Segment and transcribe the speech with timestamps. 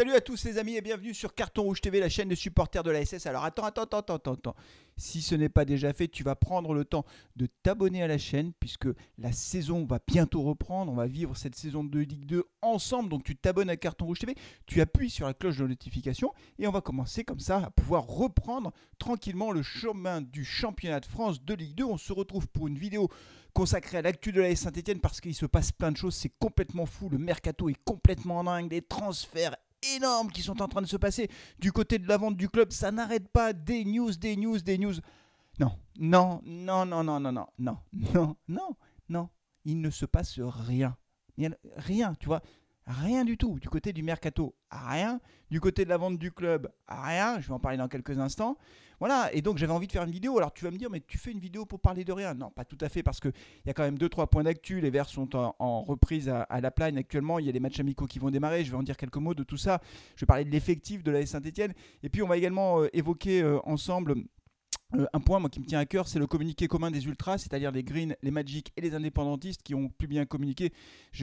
[0.00, 2.82] Salut à tous les amis et bienvenue sur Carton Rouge TV, la chaîne des supporters
[2.82, 3.26] de la SS.
[3.26, 4.56] Alors attends, attends, attends, attends, attends.
[4.96, 7.04] Si ce n'est pas déjà fait, tu vas prendre le temps
[7.36, 10.90] de t'abonner à la chaîne puisque la saison va bientôt reprendre.
[10.90, 13.10] On va vivre cette saison de Ligue 2 ensemble.
[13.10, 14.34] Donc tu t'abonnes à Carton Rouge TV,
[14.64, 18.06] tu appuies sur la cloche de notification et on va commencer comme ça à pouvoir
[18.06, 21.84] reprendre tranquillement le chemin du championnat de France de Ligue 2.
[21.84, 23.10] On se retrouve pour une vidéo
[23.52, 26.14] consacrée à l'actu de la Saint-Etienne parce qu'il se passe plein de choses.
[26.14, 27.10] C'est complètement fou.
[27.10, 28.70] Le mercato est complètement dingue.
[28.70, 29.56] Des transferts
[29.94, 31.28] énormes qui sont en train de se passer
[31.58, 32.72] du côté de la vente du club.
[32.72, 33.52] Ça n'arrête pas.
[33.52, 34.94] Des news, des news, des news.
[35.58, 37.78] Non, non, non, non, non, non, non, non,
[38.14, 38.76] non, non,
[39.08, 39.28] non.
[39.64, 40.96] Il ne se passe rien.
[41.76, 42.42] Rien, tu vois.
[42.90, 43.60] Rien du tout.
[43.60, 45.20] Du côté du mercato, rien.
[45.50, 47.40] Du côté de la vente du club, rien.
[47.40, 48.56] Je vais en parler dans quelques instants.
[48.98, 50.36] Voilà, et donc j'avais envie de faire une vidéo.
[50.36, 52.34] Alors tu vas me dire, mais tu fais une vidéo pour parler de rien?
[52.34, 53.32] Non, pas tout à fait, parce qu'il
[53.64, 54.80] y a quand même 2-3 points d'actu.
[54.80, 57.38] Les Verts sont en, reprise à, la plaine actuellement.
[57.38, 58.64] Il y a les matchs amicaux qui vont démarrer.
[58.64, 59.80] Je vais en dire quelques mots de tout ça.
[60.16, 61.72] Je vais parler de l'effectif de la Saint-Etienne.
[62.02, 64.16] Et puis on va également euh, évoquer euh, ensemble
[64.96, 67.38] euh, un point moi, qui me tient à cœur, c'est le communiqué commun des ultras,
[67.38, 70.72] c'est-à-dire les Greens, les Magic et les indépendantistes qui ont plus bien communiqué.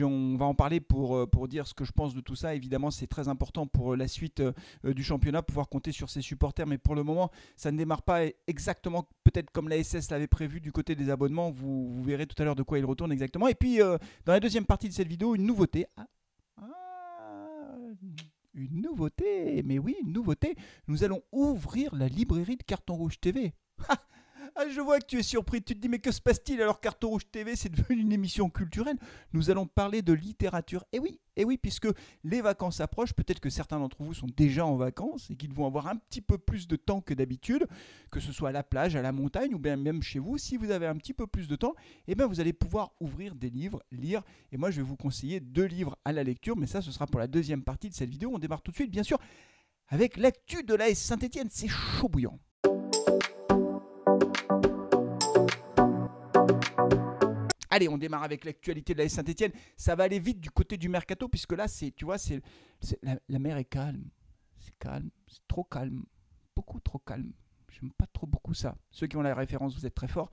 [0.00, 2.54] On va en parler pour, euh, pour dire ce que je pense de tout ça.
[2.54, 4.42] Évidemment, c'est très important pour euh, la suite
[4.84, 6.66] du championnat, pouvoir compter sur ses supporters.
[6.66, 10.60] Mais pour le moment, ça ne démarre pas exactement peut-être comme la SS l'avait prévu
[10.60, 11.50] du côté des abonnements.
[11.50, 13.48] Vous, verrez tout à l'heure de quoi il retourne exactement.
[13.48, 15.86] Et puis, dans la deuxième partie de cette vidéo, une nouveauté.
[18.58, 20.56] Une nouveauté, mais oui, une nouveauté.
[20.88, 23.54] Nous allons ouvrir la librairie de Carton Rouge TV.
[24.54, 25.62] Ah, je vois que tu es surpris.
[25.62, 28.50] Tu te dis, mais que se passe-t-il alors Carton Rouge TV, c'est devenu une émission
[28.50, 28.96] culturelle.
[29.32, 30.84] Nous allons parler de littérature.
[30.92, 31.88] Et oui, et oui, puisque
[32.24, 35.66] les vacances approchent, peut-être que certains d'entre vous sont déjà en vacances et qu'ils vont
[35.66, 37.66] avoir un petit peu plus de temps que d'habitude,
[38.10, 40.38] que ce soit à la plage, à la montagne ou bien même chez vous.
[40.38, 41.74] Si vous avez un petit peu plus de temps,
[42.06, 44.22] eh bien vous allez pouvoir ouvrir des livres, lire.
[44.52, 47.06] Et moi, je vais vous conseiller deux livres à la lecture, mais ça, ce sera
[47.06, 48.30] pour la deuxième partie de cette vidéo.
[48.34, 49.18] On démarre tout de suite, bien sûr,
[49.88, 51.48] avec l'actu de la Saint-Etienne.
[51.50, 52.38] C'est chaud bouillant.
[57.70, 59.52] Allez, on démarre avec l'actualité de la Saint-Etienne.
[59.76, 62.40] Ça va aller vite du côté du mercato, puisque là, c'est, tu vois, c'est,
[63.02, 64.04] la, mer est calme.
[64.58, 66.04] C'est calme, c'est trop calme.
[66.56, 67.32] Beaucoup trop calme.
[67.70, 68.76] J'aime pas trop beaucoup ça.
[68.90, 70.30] Ceux qui ont la référence, vous êtes très forts.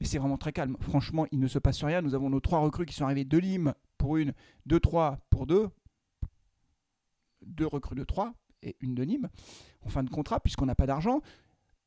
[0.00, 0.76] Mais c'est vraiment très calme.
[0.80, 2.02] Franchement, il ne se passe rien.
[2.02, 4.32] Nous avons nos trois recrues qui sont arrivées de Lim pour une,
[4.66, 5.68] de trois pour deux.
[7.42, 9.28] Deux recrues de trois et une de Nîmes
[9.82, 11.20] en fin de contrat, puisqu'on n'a pas d'argent.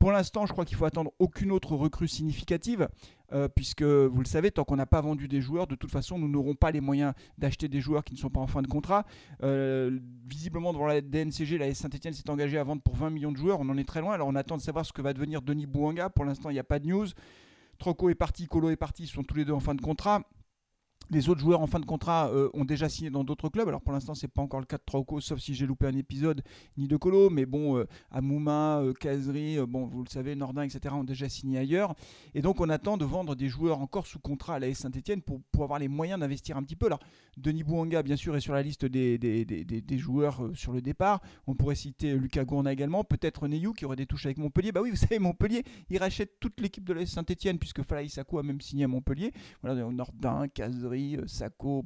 [0.02, 2.90] Pour l'instant, je crois qu'il faut attendre aucune autre recrue significative,
[3.34, 6.18] euh, puisque vous le savez, tant qu'on n'a pas vendu des joueurs, de toute façon,
[6.18, 8.68] nous n'aurons pas les moyens d'acheter des joueurs qui ne sont pas en fin de
[8.68, 9.06] contrat.
[9.44, 13.38] Euh, visiblement, devant la DNCG, la Saint-Etienne s'est engagée à vendre pour 20 millions de
[13.38, 13.60] joueurs.
[13.60, 14.14] On en est très loin.
[14.14, 16.10] Alors, on attend de savoir ce que va devenir Denis Bouanga.
[16.10, 17.06] Pour l'instant, il n'y a pas de news.
[17.78, 20.24] Troco est parti, Colo est parti, ils sont tous les deux en fin de contrat.
[21.12, 23.68] Les autres joueurs en fin de contrat euh, ont déjà signé dans d'autres clubs.
[23.68, 25.98] Alors pour l'instant, c'est pas encore le cas de Trauco, sauf si j'ai loupé un
[25.98, 26.42] épisode,
[26.78, 27.30] ni de Colo.
[27.30, 30.96] Mais bon, euh, Amouma, euh, Kazri, bon, vous le savez, Nordin, etc.
[30.96, 31.96] ont déjà signé ailleurs.
[32.34, 35.42] Et donc on attend de vendre des joueurs encore sous contrat à la Saint-Etienne pour,
[35.62, 36.86] avoir les moyens d'investir un petit peu.
[36.86, 37.02] Alors
[37.36, 41.22] Denis Bouanga, bien sûr, est sur la liste des, joueurs sur le départ.
[41.46, 43.04] On pourrait citer Lucas Gourna également.
[43.04, 44.72] Peut-être Neyou qui aurait des touches avec Montpellier.
[44.72, 48.40] Bah oui, vous savez, Montpellier, il rachète toute l'équipe de la Saint-Etienne puisque Falaï Sako
[48.40, 49.34] a même signé à Montpellier.
[49.62, 51.01] Voilà, Nordin, Kazri.
[51.18, 51.84] Euh, Sacco,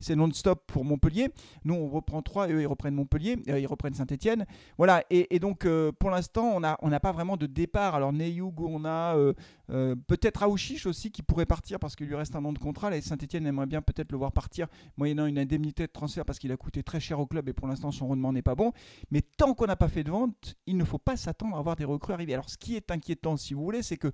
[0.00, 1.28] c'est non-stop pour Montpellier.
[1.64, 4.46] Nous, on reprend 3 et eux, ils reprennent Montpellier, euh, ils reprennent Saint-Etienne.
[4.76, 7.94] Voilà, et, donc euh, pour l'instant, on n'a on pas vraiment de départ.
[7.94, 9.14] Alors Neyou, Gourna,
[10.06, 12.94] peut-être Aouchiche aussi qui pourrait partir parce qu'il lui reste un an de contrat.
[12.94, 16.52] et Saint-Etienne aimerait bien peut-être le voir partir moyennant une indemnité de transfert parce qu'il
[16.52, 18.72] a coûté très cher au club et pour l'instant son rendement n'est pas bon.
[19.10, 21.76] Mais tant qu'on n'a pas fait de vente, il ne faut pas s'attendre à avoir
[21.76, 22.34] des recrues arriver.
[22.34, 24.12] Alors ce qui est inquiétant, si vous voulez, c'est que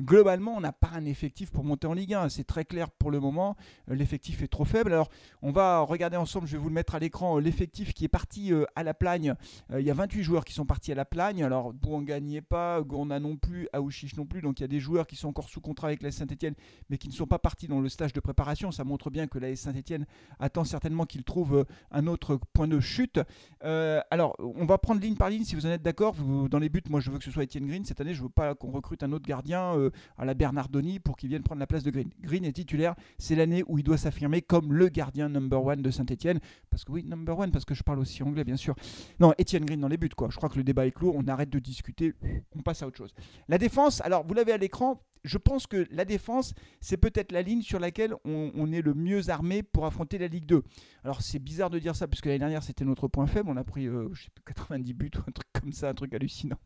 [0.00, 2.28] globalement, on n'a pas un effectif pour monter en Ligue 1.
[2.28, 3.56] C'est très clair pour le moment.
[3.90, 4.92] Euh, l'effectif est trop faible.
[4.92, 5.08] Alors,
[5.42, 8.08] on va regarder ensemble, je vais vous le mettre à l'écran, euh, l'effectif qui est
[8.08, 9.34] parti euh, à la plagne.
[9.76, 11.42] Il y a 28 joueurs qui sont partis à la plagne.
[11.42, 14.40] Alors, Bouanga n'y est pas, Gourna non plus, Aouchiche non plus.
[14.40, 16.54] Donc, il y a des joueurs qui sont encore sous contrat avec la Saint-Etienne,
[16.90, 18.70] mais qui ne sont pas partis dans le stage de préparation.
[18.70, 20.06] Ça montre bien que la Saint-Etienne
[20.38, 23.20] attend certainement qu'il trouve un autre point de chute.
[23.60, 26.14] alors, on va prendre ligne par ligne si vous en êtes d'accord.
[26.50, 27.84] Dans les buts, moi, je veux que ce soit Etienne Green.
[27.84, 31.28] Cette année, je veux pas qu'on recrute un autre gardien à la Bernardoni pour qu'il
[31.28, 32.10] vienne prendre la place de Green.
[32.20, 35.90] Green est titulaire, c'est l'année où il doit s'affirmer comme le gardien number one de
[35.90, 36.40] Saint-Etienne.
[36.70, 38.74] Parce que oui, number one, parce que je parle aussi anglais, bien sûr.
[39.20, 40.28] Non, Etienne Green dans les buts, quoi.
[40.30, 42.14] Je crois que le débat est clos, on arrête de discuter,
[42.54, 43.14] on passe à autre chose.
[43.48, 47.42] La défense, alors vous l'avez à l'écran, je pense que la défense, c'est peut-être la
[47.42, 50.62] ligne sur laquelle on, est le mieux armé pour affronter la Ligue 2.
[51.04, 53.64] Alors c'est bizarre de dire ça, puisque l'année dernière c'était notre point faible, on a
[53.64, 56.58] pris, euh, sais 90 buts ou un truc comme ça, un truc hallucinant.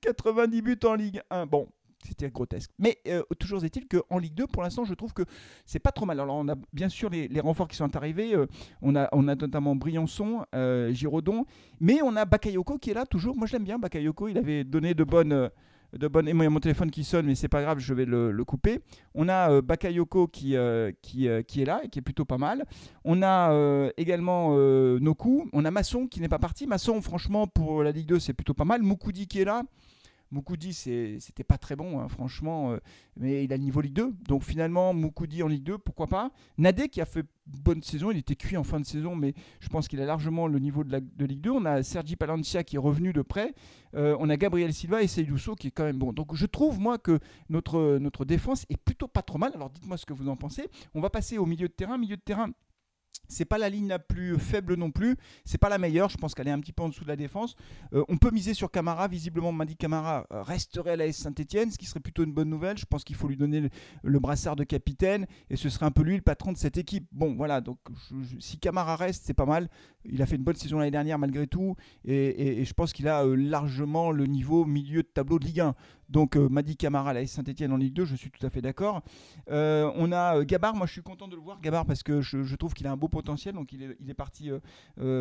[0.00, 1.46] 90 buts en Ligue 1.
[1.46, 1.68] Bon,
[2.06, 2.70] c'était grotesque.
[2.78, 5.22] Mais euh, toujours est-il qu'en Ligue 2, pour l'instant, je trouve que
[5.64, 6.20] c'est pas trop mal.
[6.20, 8.34] Alors, on a bien sûr les, renforts qui sont arrivés.
[8.34, 8.46] Euh,
[8.80, 11.46] on, a, notamment Briançon, euh, Giraudon,
[11.80, 13.36] mais on a Bakayoko qui est là toujours.
[13.36, 14.28] Moi, je l'aime bien, Bakayoko.
[14.28, 15.50] Il avait donné de bonnes.
[15.96, 16.28] De bonnes...
[16.28, 18.04] Et moi, il y a mon téléphone qui sonne, mais c'est pas grave, je vais
[18.04, 18.80] le, couper.
[19.14, 20.56] On a Bakayoko qui,
[21.02, 22.64] qui, qui, est là et qui est plutôt pas mal.
[23.04, 24.56] On a également
[24.98, 25.48] Noku.
[25.52, 26.66] On a Masson qui n'est pas parti.
[26.66, 28.82] Masson, franchement, pour la Ligue 2, c'est plutôt pas mal.
[28.82, 29.62] Moukoudi qui est là.
[30.32, 32.78] Moukoudi, c'était pas très bon, hein, franchement, euh,
[33.16, 34.14] mais il a le niveau Ligue 2.
[34.26, 36.30] Donc finalement, Moukoudi en Ligue 2, pourquoi pas?
[36.56, 39.68] Nadé qui a fait bonne saison, il était cuit en fin de saison, mais je
[39.68, 41.50] pense qu'il a largement le niveau de, Ligue 2.
[41.50, 43.54] On a Sergi Palencia qui est revenu de près.
[43.94, 46.14] Euh, on a Gabriel Silva et Seydousso qui est quand même bon.
[46.14, 47.18] Donc je trouve, moi, que
[47.50, 49.52] notre, notre défense est plutôt pas trop mal.
[49.54, 50.70] Alors dites-moi ce que vous en pensez.
[50.94, 51.98] On va passer au milieu de terrain.
[51.98, 52.48] Milieu de terrain.
[53.32, 55.16] C'est pas la ligne la plus faible non plus.
[55.44, 56.08] C'est pas la meilleure.
[56.10, 57.56] Je pense qu'elle est un petit peu en dessous de la défense.
[57.94, 59.08] Euh, on peut miser sur Camara.
[59.08, 62.48] Visiblement, Madi Camara euh, resterait à la S Saint-Etienne, ce qui serait plutôt une bonne
[62.48, 62.76] nouvelle.
[62.78, 63.70] Je pense qu'il faut lui donner
[64.02, 67.06] le, brassard de capitaine et ce serait un peu lui le patron de cette équipe.
[67.12, 67.60] Bon, voilà.
[67.60, 67.78] Donc,
[68.38, 69.68] si Camara reste, c'est pas mal.
[70.04, 73.24] Il a fait une bonne saison l'année dernière malgré tout et, je pense qu'il a
[73.24, 75.74] euh, largement le niveau milieu de tableau de Ligue 1.
[76.12, 79.02] Donc euh, Madi Camara, la Saint-Etienne en Ligue 2, je suis tout à fait d'accord.
[79.50, 82.20] Euh, on a euh, Gabar, moi je suis content de le voir, Gabar, parce que
[82.20, 84.50] je, trouve qu'il a un beau potentiel, donc il est, parti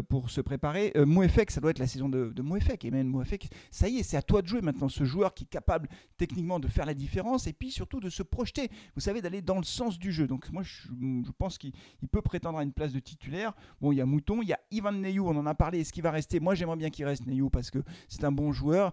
[0.09, 0.91] pour se préparer.
[0.97, 2.83] Mouefek, ça doit être la saison de, de Mouefek.
[2.83, 5.45] Et même Mouefek, ça y est, c'est à toi de jouer maintenant, ce joueur qui
[5.45, 9.21] est capable techniquement de faire la différence et puis surtout de se projeter, vous savez,
[9.21, 10.27] d'aller dans le sens du jeu.
[10.27, 10.89] Donc moi je,
[11.37, 11.71] pense qu'il
[12.11, 13.53] peut prétendre à une place de titulaire.
[13.79, 15.93] Bon, il y a Mouton, il y a Ivan Neyou, on en a parlé, est-ce
[15.93, 16.41] qu'il va rester?
[16.41, 17.79] Moi j'aimerais bien qu'il reste Neyou parce que
[18.09, 18.91] c'est un bon joueur.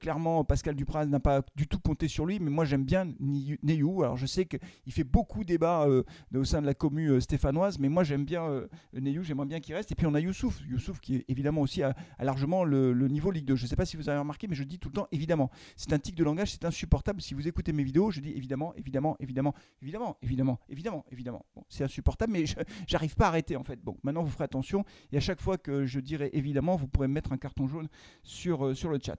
[0.00, 4.02] clairement, Pascal Dupraz n'a pas du tout compter sur lui, mais moi j'aime bien Neyou.
[4.02, 6.02] Alors je sais qu'il fait beaucoup débat euh,
[6.34, 9.60] au sein de la commune euh, stéphanoise, mais moi j'aime bien euh, Neyou, j'aimerais bien
[9.60, 9.92] qu'il reste.
[9.92, 13.46] Et puis on a Youssouf, Youssouf qui est évidemment aussi a, largement le, niveau Ligue
[13.46, 13.56] 2.
[13.56, 15.50] Je ne sais pas si vous avez remarqué, mais je dis tout le temps évidemment.
[15.76, 17.20] C'est un tic de langage, c'est insupportable.
[17.20, 21.46] Si vous écoutez mes vidéos, je dis évidemment, évidemment, évidemment, évidemment, évidemment, évidemment, évidemment.
[21.68, 22.44] C'est insupportable, mais
[22.86, 23.80] j'arrive pas à arrêter en fait.
[23.82, 24.84] Bon, maintenant vous ferez attention.
[25.12, 27.88] Et à chaque fois que je dirai évidemment, vous pourrez mettre un carton jaune
[28.22, 29.18] sur, sur le chat.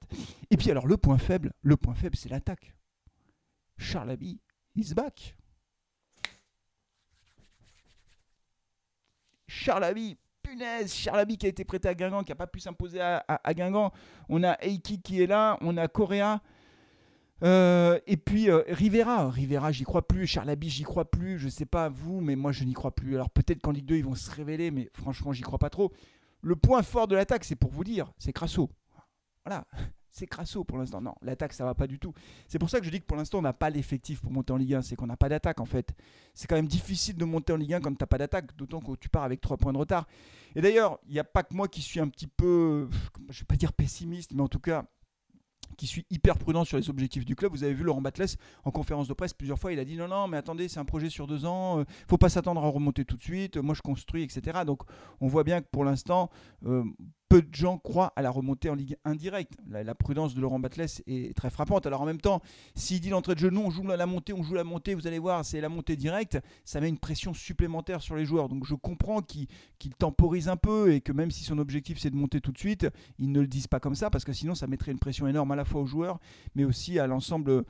[0.50, 2.40] Et puis alors le point faible, le point faible, c'est la
[3.78, 4.40] Charles Abbey
[4.76, 5.36] is back.
[9.48, 13.54] Charles punaise, Charles qui a été prêté à Guingamp, qui n'a pas pu s'imposer à,
[13.54, 13.92] Guingamp.
[14.30, 16.42] On a Eiki qui est là, on a Correa.
[17.44, 20.26] Euh, et puis euh, Rivera, Rivera, j'y crois plus.
[20.26, 21.38] Charles Abbey, j'y crois plus.
[21.38, 23.16] Je sais pas vous, mais moi je n'y crois plus.
[23.16, 25.92] Alors peut-être qu'en Ligue 2 ils vont se révéler, mais franchement j'y crois pas trop.
[26.42, 28.70] Le point fort de l'attaque, c'est pour vous dire, c'est Crasso.
[29.46, 29.66] Voilà,
[30.12, 31.02] c'est crasso pour l'instant.
[31.02, 32.14] Non, l'attaque, ça va pas du tout.
[32.48, 34.54] C'est pour ça que je dis que pour l'instant, on n'a pas l'effectif pour monter
[34.54, 34.82] en Ligue 1.
[34.82, 35.94] C'est qu'on n'a pas d'attaque, en fait.
[36.34, 38.80] C'est quand même difficile de monter en Ligue 1 quand tu n'as pas d'attaque, d'autant
[38.80, 40.08] que tu pars avec 3 points de retard.
[40.56, 42.90] Et d'ailleurs, il n'y a pas que moi qui suis un petit peu,
[43.30, 44.86] je ne vais pas dire pessimiste, mais en tout cas,
[45.76, 47.52] qui suis hyper prudent sur les objectifs du club.
[47.52, 50.08] Vous avez vu Laurent Batles en conférence de presse plusieurs fois, il a dit non,
[50.08, 53.06] non, mais attendez, c'est un projet sur deux ans, euh, faut pas s'attendre à remonter
[53.06, 54.60] tout de suite, moi je construis, etc.
[54.66, 54.82] Donc
[55.22, 56.30] on voit bien que pour l'instant,
[56.66, 56.84] euh,
[57.30, 59.54] peu de gens croient à la remontée en Ligue indirecte.
[59.70, 61.86] La, la prudence de Laurent Batles est très frappante.
[61.86, 62.42] Alors en même temps,
[62.76, 65.08] s'il dit l'entrée de jeu, non, on joue la montée, on joue la montée, vous
[65.08, 68.50] allez voir, c'est la montée directe, ça met une pression supplémentaire sur les joueurs.
[68.50, 69.48] Donc je comprends qu'il
[69.98, 72.88] temporise un peu et que même si son objectif c'est de monter tout de suite,
[73.20, 75.52] ils ne le disent pas comme ça parce que sinon ça mettrait une pression énorme
[75.52, 76.20] à la fois aux joueurs,
[76.56, 77.66] mais aussi à l'ensemble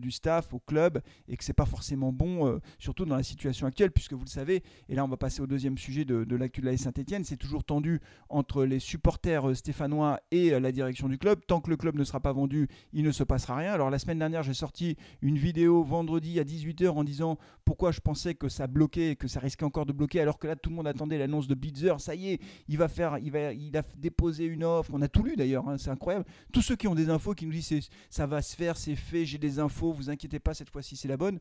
[0.00, 3.66] du staff, au club, et que c'est pas forcément bon, euh, surtout dans la situation
[3.66, 6.36] actuelle, puisque vous le savez, et là on va passer au deuxième sujet de, de
[6.36, 10.72] l'actu de la Saint-Etienne, c'est toujours tendu entre les supporters euh, stéphanois et euh, la
[10.72, 11.40] direction du club.
[11.46, 13.72] Tant que le club ne sera pas vendu, il ne se passera rien.
[13.72, 18.00] Alors la semaine dernière, j'ai sorti une vidéo vendredi à 18h en disant pourquoi je
[18.00, 20.76] pensais que ça bloquait, que ça risquait encore de bloquer, alors que là tout le
[20.76, 21.94] monde attendait l'annonce de Blitzer.
[21.98, 24.90] Ça y est, il va faire, il va, il a déposé une offre.
[24.92, 26.24] On a tout lu d'ailleurs, hein, c'est incroyable.
[26.52, 29.24] Tous ceux qui ont des infos qui nous disent ça va se faire, c'est fait,
[29.24, 31.38] j'ai des infos, vous inquiétez pas, cette fois-ci c'est la bonne.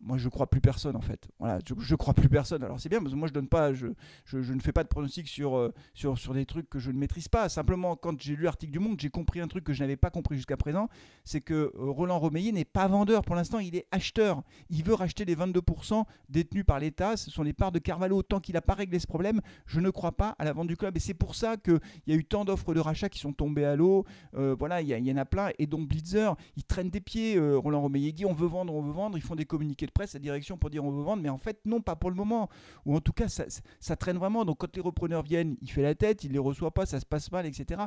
[0.00, 1.28] Moi je crois plus personne en fait.
[1.38, 2.62] Voilà, je, je crois plus personne.
[2.64, 3.88] Alors c'est bien parce que moi je donne pas, je,
[4.24, 6.98] je, ne fais pas de pronostic sur, euh, sur, sur des trucs que je ne
[6.98, 7.48] maîtrise pas.
[7.48, 10.10] Simplement quand j'ai lu l'article du Monde, j'ai compris un truc que je n'avais pas
[10.10, 10.88] compris jusqu'à présent,
[11.24, 14.42] c'est que euh, Roland Romeillet n'est pas vendeur pour l'instant, il est acheteur.
[14.70, 17.16] Il veut racheter les 22% détenus par l'État.
[17.16, 18.22] Ce sont les parts de Carvalho.
[18.22, 20.76] Tant qu'il n'a pas réglé ce problème, je ne crois pas à la vente du
[20.76, 20.96] club.
[20.96, 23.64] Et c'est pour ça qu'il y a eu tant d'offres de rachat qui sont tombées
[23.64, 24.04] à l'eau.
[24.34, 25.50] Euh, voilà, il y, en a plein.
[25.58, 27.38] Et donc Blitzer, il traîne des pieds.
[27.38, 29.18] Roland Romeillet dit on veut vendre, on veut vendre.
[29.18, 31.38] Ils font des communiqués de presse, la direction pour dire on veut vendre, mais en
[31.38, 32.48] fait non, pas pour le moment.
[32.86, 34.44] Ou en tout cas, ça, traîne vraiment.
[34.44, 37.06] Donc quand les repreneurs viennent, il fait la tête, il les reçoit pas, ça se
[37.06, 37.82] passe mal, etc.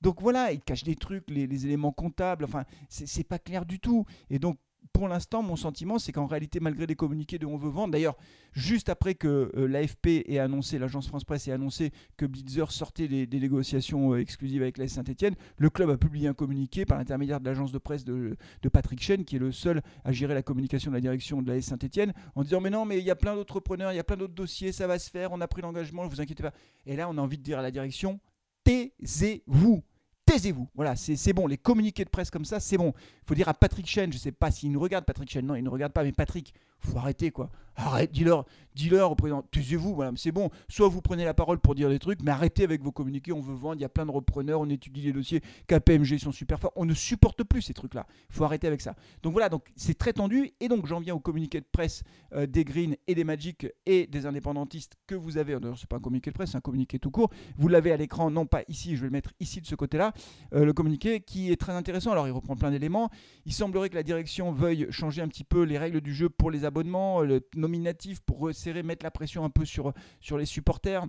[0.00, 4.06] Donc voilà, il cache des trucs, les, éléments comptables, enfin, c'est pas clair du tout.
[4.30, 4.58] Et donc
[4.92, 8.16] pour l'instant, mon sentiment, c'est qu'en réalité, malgré les communiqués de on veut vendre, d'ailleurs,
[8.52, 13.08] juste après que euh, l'AFP ait annoncé, l'agence France Presse ait annoncé que Blitzer sortait
[13.08, 17.40] des, négociations euh, exclusives avec la Saint-Etienne, le club a publié un communiqué par l'intermédiaire
[17.40, 18.36] de l'agence de presse de,
[18.72, 21.60] Patrick Chen, qui est le seul à gérer la communication de la direction de la
[21.60, 24.04] Saint-Etienne, en disant Mais non, mais il y a plein d'autres preneurs, il y a
[24.04, 26.52] plein d'autres dossiers, ça va se faire, on a pris l'engagement, ne vous inquiétez pas.
[26.86, 28.20] Et là, on a envie de dire à la direction
[28.64, 29.82] Taisez-vous
[30.30, 30.68] taisez-vous.
[30.74, 31.46] Voilà, c'est bon.
[31.46, 32.92] Les communiqués de presse comme ça, c'est bon.
[32.96, 35.44] Il faut dire à Patrick Chen, je ne sais pas s'il nous regarde, Patrick Chen,
[35.44, 37.50] non, il ne regarde pas, mais Patrick, faut arrêter quoi.
[37.76, 38.44] Arrête, dis-leur,
[38.74, 40.50] dis-leur au président, taisez-vous, voilà, c'est bon.
[40.68, 43.40] Soit vous prenez la parole pour dire des trucs, mais arrêtez avec vos communiqués, on
[43.40, 46.60] veut vendre, il y a plein de repreneurs, on étudie les dossiers, KPMG sont super
[46.60, 48.06] forts, on ne supporte plus ces trucs-là.
[48.28, 48.94] Il faut arrêter avec ça.
[49.22, 52.02] Donc voilà, donc c'est très tendu, et donc j'en viens au communiqué de presse
[52.34, 55.58] euh, des Green et des Magic et des indépendantistes que vous avez.
[55.58, 57.30] D'ailleurs, c'est pas un communiqué de presse, c'est un communiqué tout court.
[57.56, 60.12] Vous l'avez à l'écran, non pas ici, je vais le mettre ici de ce côté-là.
[60.54, 62.12] Euh, le communiqué qui est très intéressant.
[62.12, 63.10] Alors il reprend plein d'éléments.
[63.46, 66.50] Il semblerait que la direction veuille changer un petit peu les règles du jeu pour
[66.50, 71.04] les abonnements, le nominatif pour resserrer, mettre la pression un peu sur, sur les supporters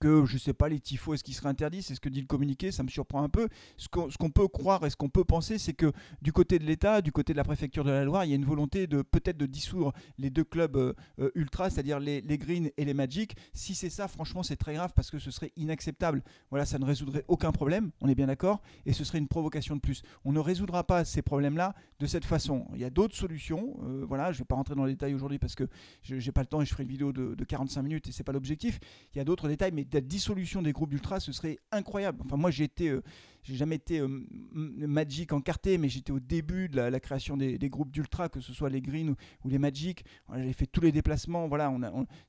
[0.00, 2.26] que je sais pas les tifos est-ce qu'ils seraient interdits c'est ce que dit le
[2.26, 3.48] communiqué ça me surprend un peu.
[3.76, 7.02] Ce qu'on peut croire et ce qu'on peut penser c'est que du côté de l'État
[7.02, 9.36] du côté de la préfecture de la Loire il y a une volonté de peut-être
[9.36, 13.36] de dissoudre les deux clubs euh, euh, ultra c'est-à-dire les, les Green et les Magic.
[13.52, 16.22] Si c'est ça franchement c'est très grave parce que ce serait inacceptable.
[16.50, 19.76] Voilà ça ne résoudrait aucun problème on est bien d'accord et ce serait une provocation
[19.76, 20.02] de plus.
[20.24, 22.66] On ne résoudra pas ces problèmes là de cette façon.
[22.74, 25.38] Il y a d'autres solutions euh, voilà je vais pas rentrer dans les détails aujourd'hui
[25.38, 25.68] parce que
[26.02, 28.24] j'ai pas le temps et je ferai une vidéo de, de 45 minutes et c'est
[28.24, 28.80] pas l'objectif.
[29.14, 32.20] Il y a d'autres détails mais la dissolution des groupes d'ultra, ce serait incroyable.
[32.24, 33.02] Enfin, moi, j'ai été euh,
[33.42, 34.08] j'ai jamais été euh,
[34.52, 38.70] Magic encarté, mais j'étais au début de la, création des, groupes d'ultra, que ce soit
[38.70, 40.04] les Green ou, les Magic.
[40.36, 41.48] j'ai fait tous les déplacements.
[41.48, 41.72] Voilà,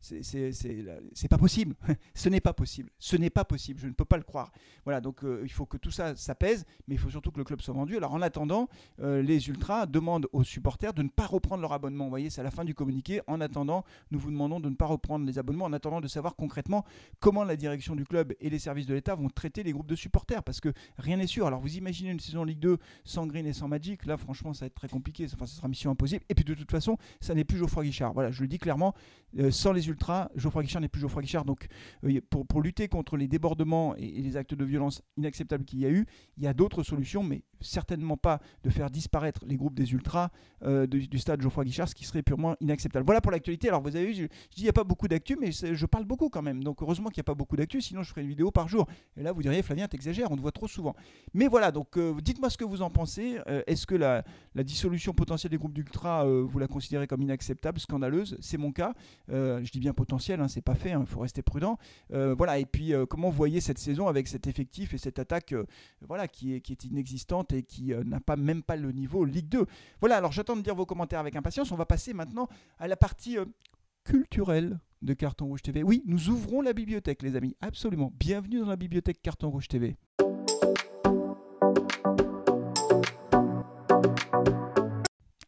[0.01, 1.75] c'est pas possible.
[2.15, 2.89] Ce n'est pas possible.
[2.97, 3.79] Ce n'est pas possible.
[3.79, 4.51] Je ne peux pas le croire.
[4.85, 7.37] Voilà, donc euh, il faut que tout ça, ça pèse, mais il faut surtout que
[7.37, 7.97] le club soit vendu.
[7.97, 8.67] Alors en attendant,
[8.99, 12.05] euh, les ultras demandent aux supporters de ne pas reprendre leur abonnement.
[12.05, 13.21] Vous voyez, c'est à la fin du communiqué.
[13.27, 15.65] En attendant, nous vous demandons de ne pas reprendre les abonnements.
[15.65, 16.85] En attendant de savoir concrètement
[17.19, 19.95] comment la direction du club et les services de l'État vont traiter les groupes de
[19.95, 21.45] supporters, parce que rien n'est sûr.
[21.45, 24.61] Alors vous imaginez une saison Ligue 2 sans Green et sans Magic, là franchement ça
[24.61, 26.23] va être très compliqué, enfin ça sera mission impossible.
[26.29, 28.13] Et puis de toute façon, ça n'est plus Geoffroy Guichard.
[28.13, 28.93] Voilà, je le dis clairement,
[29.39, 31.45] euh, sans les Ultras, Geoffroy Guichard n'est plus Geoffroy Guichard.
[31.45, 31.67] Donc
[32.05, 35.85] euh, pour, pour, lutter contre les débordements et, les actes de violence inacceptables qu'il y
[35.85, 36.05] a eu,
[36.37, 40.29] il y a d'autres solutions, mais certainement pas de faire disparaître les groupes des Ultras
[40.63, 43.05] euh, du, stade Geoffroy Guichard, ce qui serait purement inacceptable.
[43.05, 43.69] Voilà pour l'actualité.
[43.69, 46.05] Alors vous avez vu, je, dis il n'y a pas beaucoup d'actu, mais je parle
[46.05, 46.63] beaucoup quand même.
[46.63, 48.87] Donc heureusement qu'il n'y a pas beaucoup d'actu, sinon je ferai une vidéo par jour.
[49.17, 50.92] Et là vous diriez Flavien, t'exagères, on te voit trop souvent.
[51.33, 53.39] Mais voilà, donc dites-moi ce que vous en pensez.
[53.47, 54.23] Euh, est-ce que la,
[54.55, 58.37] dissolution potentielle des groupes d'ultra, euh, vous la considérez comme inacceptable, scandaleuse?
[58.39, 58.93] C'est mon cas.
[59.29, 61.77] Euh, je dis bien potentiel, hein, c'est pas fait, il hein, faut rester prudent.
[62.09, 65.55] voilà, et puis comment vous voyez cette saison avec cet effectif et cette attaque
[66.07, 69.49] voilà, qui, est, qui est inexistante et qui n'a pas même pas le niveau Ligue
[69.49, 69.65] 2
[69.99, 71.71] Voilà, alors j'attends de dire vos commentaires avec impatience.
[71.71, 72.47] On va passer maintenant
[72.77, 73.37] à la partie
[74.03, 75.83] culturelle de Carton Rouge TV.
[75.83, 77.55] Oui, nous ouvrons la bibliothèque, les amis.
[77.61, 78.11] Absolument.
[78.17, 79.97] Bienvenue dans la bibliothèque Carton Rouge TV.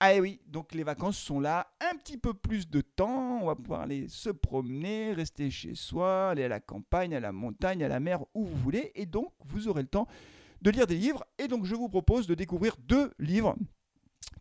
[0.08, 3.56] Ah oui, donc les vacances sont là, un petit peu plus de temps, on va
[3.56, 7.88] pouvoir aller se promener, rester chez soi, aller à la campagne, à la montagne, à
[7.88, 10.08] la mer, où vous voulez, et donc vous aurez le temps
[10.62, 13.56] de lire des livres, et donc je vous propose de découvrir deux livres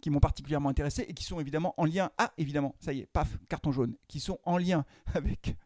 [0.02, 3.06] qui m'ont particulièrement intéressé et qui sont évidemment en lien, ah évidemment, ça y est,
[3.06, 5.56] paf, carton jaune, qui sont en lien avec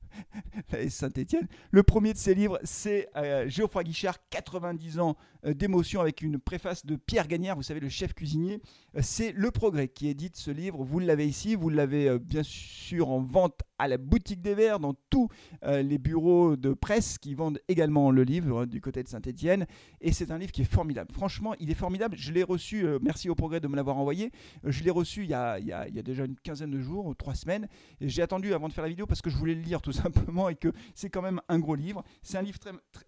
[0.88, 1.48] Saint-Etienne.
[1.70, 6.38] Le premier de ces livres, c'est euh, Geoffroy Guichard, 90 ans euh, d'émotion, avec une
[6.38, 8.60] préface de Pierre Gagnard, vous savez, le chef cuisinier.
[8.96, 10.84] Euh, c'est Le Progrès qui édite ce livre.
[10.84, 14.94] Vous l'avez ici, vous l'avez bien sûr en vente à la boutique des Verts, dans
[15.11, 15.28] tous
[15.62, 19.66] les bureaux de presse qui vendent également le livre du côté de Saint-Etienne.
[20.00, 21.12] Et c'est un livre qui est formidable.
[21.12, 22.16] Franchement, il est formidable.
[22.16, 24.30] Je l'ai reçu, merci au Progrès de me l'avoir envoyé.
[24.64, 27.68] je l'ai reçu il y, a, déjà une quinzaine de jours, ou trois semaines.
[28.00, 30.49] J'ai attendu avant de faire la vidéo parce que je voulais le lire tout simplement
[30.49, 32.02] et que c'est quand même un gros livre.
[32.23, 32.58] C'est un livre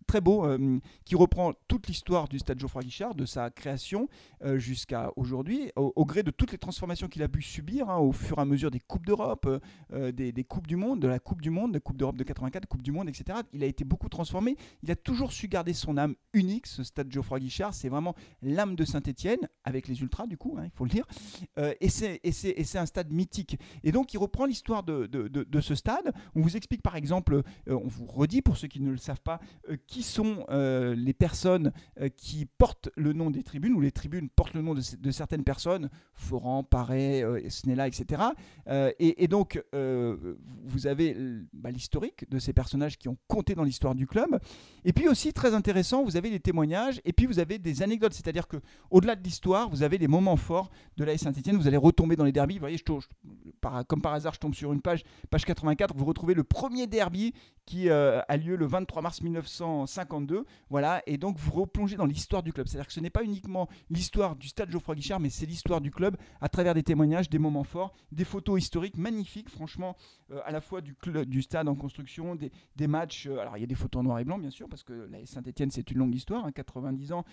[0.07, 4.09] très, beau euh, qui reprend toute l'histoire du stade Geoffroy Guichard, de sa création
[4.45, 8.12] euh, jusqu'à aujourd'hui, au, gré de toutes les transformations qu'il a pu subir hein, au
[8.12, 9.49] fur et à mesure des Coupes d'Europe,
[9.93, 12.25] euh, des, des, Coupes du Monde, de la Coupe du Monde, de Coupe d'Europe de
[12.25, 13.38] 84, Coupe du Monde, etc.
[13.52, 14.57] Il a été beaucoup transformé.
[14.83, 17.75] Il a toujours su garder son âme unique, ce stade Geoffroy Guichard.
[17.75, 21.07] C'est vraiment l'âme de Saint-Etienne, avec les Ultras, du coup, hein, il faut le dire.
[21.57, 23.59] et c'est un stade mythique.
[23.85, 26.12] Et donc, il reprend l'histoire de, de, de, ce stade.
[26.35, 29.40] On vous explique par exemple, on vous redit pour ceux qui ne le savent pas,
[29.87, 31.73] qui sont les personnes
[32.17, 35.90] qui portent le nom des tribunes, ou les tribunes portent le nom de, certaines personnes,
[36.14, 38.23] Florent, Paré, Snella, etc.
[38.99, 39.62] Et, donc,
[40.64, 41.16] vous avez
[41.52, 44.40] bah, l'historique de ces personnages qui ont compté dans l'histoire du club.
[44.85, 48.12] Et puis aussi, très intéressant, vous avez des témoignages et puis vous avez des anecdotes.
[48.12, 48.57] C'est-à-dire que
[48.90, 51.57] au-delà de l'histoire, vous avez les moments forts de la Saint-Etienne.
[51.57, 52.54] Vous allez retomber dans les derbies.
[52.54, 52.78] Vous voyez,
[53.88, 55.95] comme par hasard, je tombe sur une page, page 84.
[55.97, 57.33] Vous retrouvez le premier derby
[57.66, 60.45] qui euh, a lieu le 23 mars 1952.
[60.71, 62.66] Voilà, et donc vous replongez dans l'histoire du club.
[62.66, 65.90] C'est-à-dire que ce n'est pas uniquement l'histoire du stade Geoffroy Guichard, mais c'est l'histoire du
[65.90, 69.97] club à travers des témoignages, des moments forts, des photos historiques magnifiques, franchement,
[70.33, 70.94] euh, à la fois du,
[71.26, 73.26] du stade en construction, des, matchs.
[73.26, 75.09] Euh, alors il y a des photos en noir et blanc, bien sûr, parce que
[75.11, 77.25] la Saint-Etienne, c'est une longue histoire, 90 hein, ans.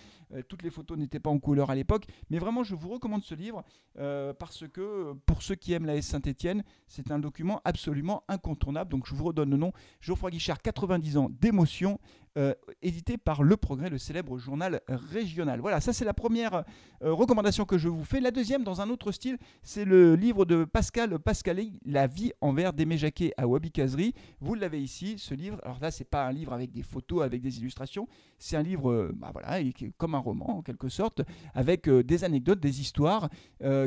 [0.48, 2.06] toutes les photos n'étaient pas en couleur à l'époque.
[2.30, 6.62] Mais vraiment, je vous recommande ce livre parce que pour ceux qui aiment la Saint-Etienne,
[6.86, 8.90] c'est un document absolument incontournable.
[8.90, 9.72] Donc je vous redonne le nom.
[10.00, 11.98] Geoffroy Guichard, 90 ans d'émotion,
[12.36, 15.60] euh, édité par Le Progrès, le célèbre journal régional.
[15.60, 16.64] Voilà, ça c'est la première
[17.02, 18.20] euh, recommandation que je vous fais.
[18.20, 22.72] La deuxième, dans un autre style, c'est le livre de Pascal Pascali, La vie envers
[22.72, 24.14] d'Aimé Jacquet à Wabi Kazri.
[24.40, 25.58] Vous l'avez ici, ce livre.
[25.64, 28.08] Alors là, c'est pas un livre avec des photos, avec des illustrations.
[28.38, 29.58] C'est un livre, euh, bah voilà,
[29.96, 31.22] comme un roman en quelque sorte,
[31.54, 33.28] avec des anecdotes, des histoires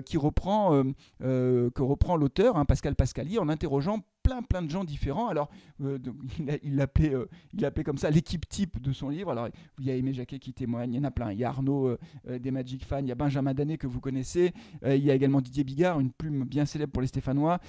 [0.06, 0.84] qui reprend,
[1.20, 4.00] que reprend l'auteur, hein, Pascal Pascali, en interrogeant
[4.42, 5.28] plein de gens différents.
[5.28, 5.50] Alors,
[5.84, 5.98] euh,
[6.64, 9.32] il l'appelait euh, il appelait comme ça l'équipe type de son livre.
[9.32, 11.32] Alors, il y a Aimé Jacquet qui témoigne, il y en a plein.
[11.32, 11.88] Il y a Arnaud
[12.28, 14.54] euh, des Magic Fans, il y a Benjamin Danet que vous connaissez,
[14.86, 17.60] il y a également Didier Bigard, une plume bien célèbre pour les Stéphanois,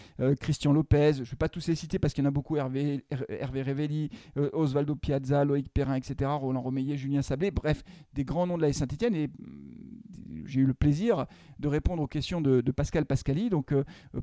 [0.40, 2.56] Christian Lopez, je ne vais pas tous les citer parce qu'il y en a beaucoup,
[2.56, 4.10] Hervé, Hervé
[4.52, 8.72] Osvaldo Piazza, Loïc Perrin, etc., Roland Romeillet, Julien Sablé, bref, des grands noms de la
[8.72, 11.26] Saint-Etienne et mm, j'ai eu le plaisir
[11.58, 13.74] de répondre aux questions de, Pascal Pascali, donc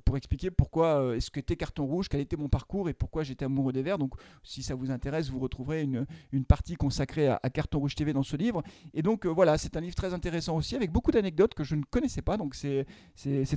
[0.05, 3.73] pour expliquer pourquoi est-ce que était carton rouge, quel mon parcours et pourquoi j'étais amoureux
[3.73, 3.97] des Verts.
[3.97, 8.13] Donc, si ça vous intéresse, vous retrouverez une, une partie consacrée à, Carton Rouge TV
[8.13, 8.63] dans ce livre.
[8.93, 11.75] Et donc, euh, voilà, c'est un livre très intéressant aussi, avec beaucoup d'anecdotes que je
[11.75, 12.37] ne connaissais pas.
[12.37, 12.85] Donc, c'est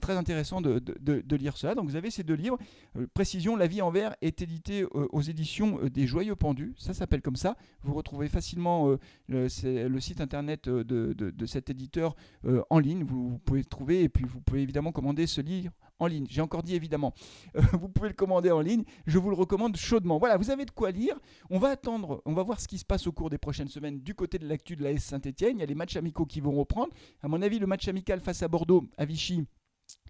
[0.00, 1.74] très intéressant de, de, de, lire cela.
[1.74, 2.58] Donc, vous avez ces deux livres.
[2.96, 6.74] Euh, précision, La vie en Vert est édité euh, aux éditions des Joyeux Pendus.
[6.76, 7.56] Ça s'appelle comme ça.
[7.82, 8.96] Vous retrouvez facilement
[9.28, 12.14] le, site internet de, cet éditeur
[12.70, 13.04] en ligne.
[13.04, 15.72] Vous pouvez trouver et puis vous pouvez évidemment commander ce livre
[16.02, 16.26] en ligne.
[16.28, 17.14] J'ai encore dit évidemment.
[17.54, 18.84] vous pouvez le commander en ligne.
[19.06, 20.18] Je vous le recommande chaudement.
[20.18, 21.18] Voilà, vous avez de quoi lire.
[21.50, 24.00] On va attendre, on va voir ce qui se passe au cours des prochaines semaines
[24.00, 25.58] du côté de l'actu de la S Saint-Etienne.
[25.58, 26.92] Il y a les matchs amicaux qui vont reprendre.
[27.22, 29.44] À mon avis, le match amical face à Bordeaux, à Vichy,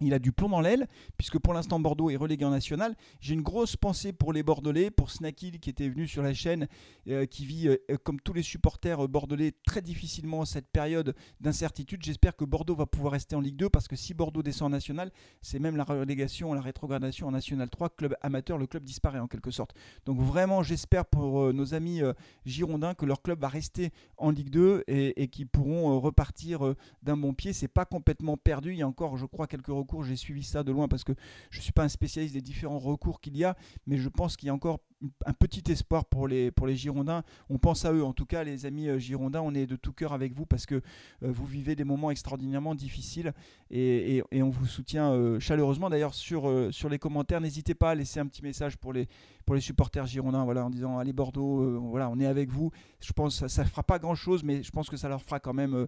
[0.01, 2.97] il a du plomb dans l'aile, puisque pour l'instant Bordeaux est relégué en national.
[3.21, 6.69] J'ai une grosse pensée pour les Bordelais, pour Snakil qui était venu sur la chaîne,
[7.09, 12.03] euh, qui vit euh, comme tous les supporters euh, bordelais très difficilement cette période d'incertitude.
[12.03, 14.71] J'espère que Bordeaux va pouvoir rester en Ligue 2, parce que si Bordeaux descend en
[14.71, 19.19] national, c'est même la relégation, la rétrogradation en national 3, club amateur, le club disparaît
[19.19, 19.75] en quelque sorte.
[20.05, 22.01] Donc vraiment, j'espère pour nos amis
[22.45, 27.17] girondins que leur club va rester en Ligue 2 et, et qu'ils pourront repartir d'un
[27.17, 27.53] bon pied.
[27.53, 28.73] C'est pas complètement perdu.
[28.73, 31.13] Il y a encore, je crois, quelques recours, j'ai suivi ça de loin parce que
[31.51, 33.57] je ne suis pas un spécialiste des différents recours qu'il y a,
[33.87, 34.81] mais je pense qu'il y a encore
[35.27, 37.23] un petit espoir pour les, pour les Girondins.
[37.49, 39.93] On pense à eux, en tout cas, les amis euh, Girondins, on est de tout
[39.93, 40.81] cœur avec vous parce que euh,
[41.23, 43.33] vous vivez des moments extraordinairement difficiles
[43.71, 45.91] et, on vous soutient euh, chaleureusement.
[45.91, 49.09] D'ailleurs, sur, sur les commentaires, n'hésitez pas à laisser un petit message pour les,
[49.45, 52.71] pour les supporters Girondins voilà, en disant Allez Bordeaux, voilà, on est avec vous.
[53.01, 55.23] Je pense que ça ne fera pas grand chose, mais je pense que ça leur
[55.23, 55.87] fera quand même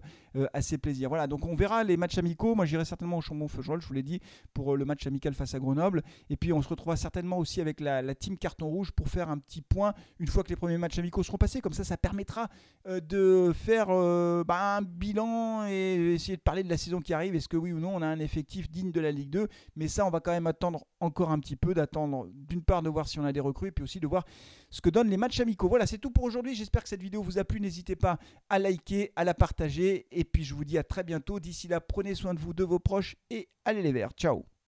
[0.53, 1.09] assez plaisir.
[1.09, 2.55] Voilà, donc on verra les matchs amicaux.
[2.55, 4.19] Moi, j'irai certainement au Chambon-Feugerolles, je vous l'ai dit,
[4.53, 6.03] pour le match amical face à Grenoble.
[6.29, 9.37] Et puis, on se retrouvera certainement aussi avec la, team Carton Rouge pour faire un
[9.37, 11.61] petit point une fois que les premiers matchs amicaux seront passés.
[11.61, 12.49] Comme ça, ça permettra
[12.87, 17.13] euh, de faire euh, bah, un bilan et essayer de parler de la saison qui
[17.13, 17.35] arrive.
[17.35, 19.87] Est-ce que oui ou non, on a un effectif digne de la Ligue 2 Mais
[19.87, 23.07] ça, on va quand même attendre encore un petit peu, d'attendre d'une part de voir
[23.07, 24.25] si on a des recrues, et puis aussi de voir
[24.69, 25.69] ce que donnent les matchs amicaux.
[25.69, 26.55] Voilà, c'est tout pour aujourd'hui.
[26.55, 27.59] J'espère que cette vidéo vous a plu.
[27.59, 28.17] N'hésitez pas
[28.49, 30.07] à liker, à la partager.
[30.11, 31.39] Et puis, je vous dis à très bientôt.
[31.39, 34.11] D'ici là, prenez soin de vous, de vos proches, et allez les verts.
[34.17, 34.45] Ciao